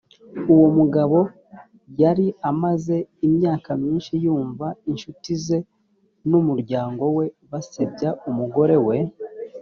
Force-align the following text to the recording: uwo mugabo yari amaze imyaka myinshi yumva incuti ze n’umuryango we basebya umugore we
uwo 0.53 0.67
mugabo 0.77 1.19
yari 2.01 2.27
amaze 2.51 2.95
imyaka 3.27 3.69
myinshi 3.81 4.13
yumva 4.23 4.67
incuti 4.89 5.31
ze 5.45 5.57
n’umuryango 6.29 7.03
we 7.17 7.25
basebya 7.49 8.09
umugore 8.29 8.77
we 8.87 8.97